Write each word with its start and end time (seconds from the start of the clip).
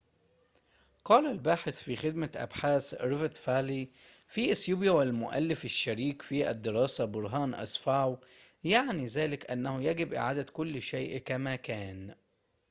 قال 1.05 1.27
الباحث 1.31 1.83
في 1.83 1.95
خدمة 1.95 2.31
أبحاث 2.35 2.93
ريفت 3.01 3.37
فالي 3.37 3.89
في 4.27 4.51
إثيوبيا 4.51 4.91
والمؤلف 4.91 5.65
الشريك 5.65 6.21
في 6.21 6.49
الدراسة، 6.51 7.05
برهان 7.05 7.53
أسفاو":-"يعني 7.55 9.05
ذلك 9.05 9.51
أنه 9.51 9.81
يجب 9.83 10.13
إعادة 10.13 10.43
كل 10.43 10.81
شيء 10.81 11.17
كما 11.17 11.55
كان 11.55 12.15